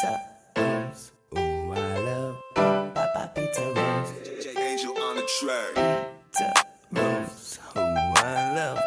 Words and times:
Pizza 0.00 0.16
rolls. 0.56 1.12
Ooh, 1.36 1.72
I 1.72 1.98
love 1.98 2.36
Papa 2.54 3.32
pizza 3.34 3.60
rolls. 3.60 4.08
Angel 4.56 4.96
on 4.98 5.16
the 5.16 5.22
track. 5.38 5.74
Pizza 6.32 6.54
rolls. 6.90 7.58
Ooh, 7.76 7.80
I 7.80 8.54
love 8.56 8.78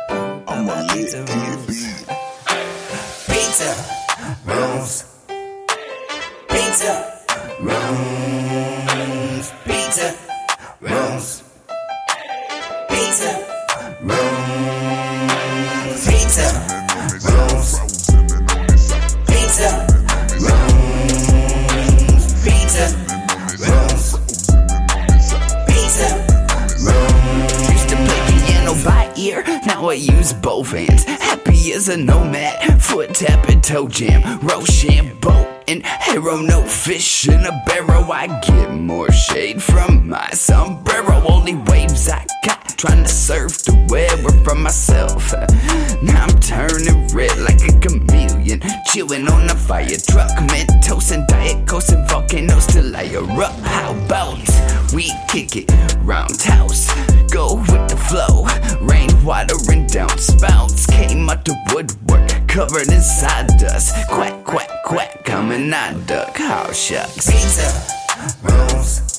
I'm 0.47 0.65
a 0.65 0.71
Papa 0.71 0.81
lit 0.81 1.03
pizza 1.03 1.23
kid 1.23 1.35
rolls. 1.37 2.05
Pizza 3.29 3.71
rolls. 4.47 4.93
Pizza 6.49 6.93
rolls. 7.61 9.47
Pizza 9.65 10.07
rolls. 10.81 11.43
Pizza 12.89 13.31
rolls. 14.01 14.92
I 29.89 29.93
use 29.95 30.33
both 30.33 30.71
hands. 30.71 31.03
Happy 31.03 31.73
as 31.73 31.89
a 31.89 31.97
nomad, 31.97 32.81
foot 32.81 33.13
tapping, 33.13 33.61
toe 33.61 33.87
jam, 33.87 34.39
Rochambeau 34.39 35.61
and 35.67 35.85
arrow, 36.07 36.37
no 36.37 36.63
fish 36.63 37.27
in 37.27 37.45
a 37.45 37.63
barrel. 37.65 38.11
I 38.11 38.27
get 38.41 38.73
more 38.73 39.11
shade 39.11 39.61
from 39.61 40.09
my 40.09 40.29
sombrero. 40.31 41.21
Only 41.27 41.55
waves 41.55 42.07
I 42.07 42.25
got, 42.45 42.77
trying 42.77 43.03
to 43.03 43.09
surf 43.09 43.63
the 43.63 43.75
web 43.89 44.45
from 44.45 44.63
myself. 44.63 45.33
Now 46.01 46.23
I'm 46.23 46.39
turning 46.39 47.07
red 47.07 47.37
like 47.39 47.61
a 47.67 47.77
chameleon, 47.79 48.61
chilling 48.87 49.27
on 49.27 49.49
a 49.49 49.55
fire 49.55 49.97
truck, 50.09 50.31
Mentos 50.49 51.11
and 51.11 51.27
Diet 51.27 51.67
Coke 51.67 51.89
and 51.89 52.07
volcanoes 52.09 52.67
till 52.67 52.95
I 52.95 53.03
erupt. 53.03 53.59
How 53.61 53.93
about 54.05 54.39
we 54.93 55.11
kick 55.27 55.55
it 55.55 55.71
roundhouse? 56.03 57.12
Covered 62.53 62.87
in 62.91 63.01
sawdust. 63.01 63.95
Quack, 64.07 64.43
quack, 64.43 64.69
quack, 64.85 65.25
coming 65.25 65.73
out 65.73 66.05
duck. 66.05 66.37
How 66.37 66.71
shucks. 66.71 67.25
Pizza 67.31 67.67
rolls. 68.43 69.12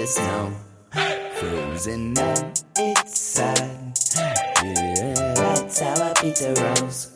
The 0.00 0.06
snow 0.06 0.52
frozen 1.34 2.14
its 2.78 3.20
side. 3.20 3.92
Yeah, 4.64 5.34
that's 5.34 5.80
how 5.80 6.10
a 6.10 6.14
pizza 6.14 6.54
rolls. 6.54 7.10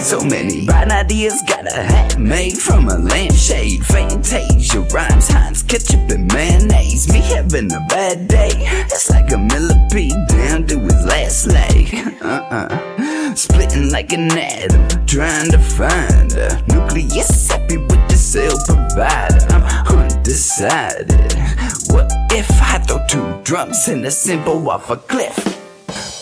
So 0.00 0.20
many 0.20 0.64
bright 0.64 0.92
ideas, 0.92 1.42
got 1.48 1.66
a 1.66 1.82
hat 1.82 2.16
made 2.16 2.56
from 2.56 2.88
a 2.88 2.98
lampshade. 2.98 3.84
Fantasia, 3.86 4.80
rhymes, 4.94 5.28
Heinz, 5.28 5.64
ketchup, 5.64 6.08
and 6.10 6.32
mayonnaise. 6.32 7.12
Me 7.12 7.18
having 7.18 7.72
a 7.72 7.80
bad 7.88 8.28
day. 8.28 8.52
It's 8.54 9.10
like 9.10 9.32
a 9.32 9.38
millipede 9.38 10.14
down 10.28 10.68
to 10.68 10.78
his 10.78 11.04
last 11.04 11.46
leg. 11.48 11.94
Uh-uh. 12.22 13.34
Splitting 13.34 13.90
like 13.90 14.12
an 14.12 14.30
atom, 14.30 15.06
trying 15.06 15.50
to 15.50 15.58
find 15.58 16.32
a 16.34 16.62
nucleus 16.68 17.48
happy 17.48 17.78
with 17.78 18.08
the 18.08 18.16
cell 18.16 18.56
provider. 18.66 19.44
I'm 19.50 19.98
undecided. 19.98 21.73
What 21.90 22.10
if 22.30 22.50
I 22.62 22.78
throw 22.78 23.04
two 23.06 23.42
drums 23.42 23.88
and 23.88 24.04
a 24.06 24.10
simple 24.10 24.68
off 24.70 24.90
a 24.90 24.96
cliff? 24.96 25.36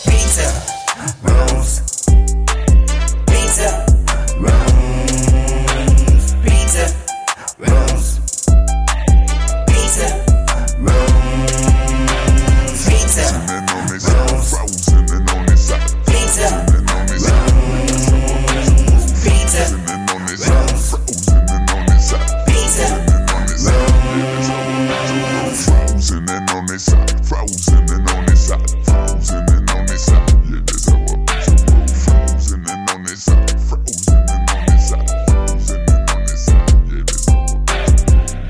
Pizza. 0.04 0.71